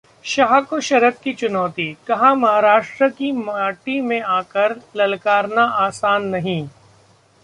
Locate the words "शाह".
0.25-0.59